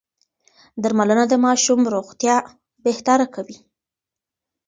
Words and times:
درملنه 0.83 1.25
د 1.29 1.33
ماشوم 1.45 1.79
روغتيا 1.95 2.35
بهتره 2.85 3.25
کوي. 3.35 3.57